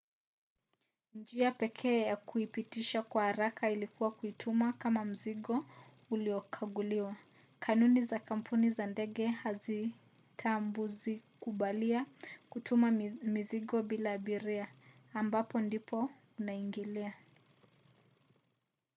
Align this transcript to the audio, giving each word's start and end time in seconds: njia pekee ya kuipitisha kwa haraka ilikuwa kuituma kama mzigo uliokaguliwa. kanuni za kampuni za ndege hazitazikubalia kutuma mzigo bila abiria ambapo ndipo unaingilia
njia 1.13 1.51
pekee 1.51 2.01
ya 2.05 2.15
kuipitisha 2.15 3.01
kwa 3.03 3.23
haraka 3.23 3.71
ilikuwa 3.71 4.11
kuituma 4.11 4.73
kama 4.73 5.05
mzigo 5.05 5.65
uliokaguliwa. 6.11 7.15
kanuni 7.59 8.03
za 8.03 8.19
kampuni 8.19 8.69
za 8.69 8.87
ndege 8.87 9.27
hazitazikubalia 9.27 12.05
kutuma 12.49 12.91
mzigo 13.23 13.83
bila 13.83 14.13
abiria 14.13 14.67
ambapo 15.13 15.59
ndipo 15.61 16.09
unaingilia 16.39 17.13